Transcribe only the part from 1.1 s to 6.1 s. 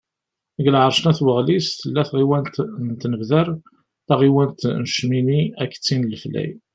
At Waɣlis, tella tɣiwant n Tinebdar, taɣiwant n Cmini, akked tin n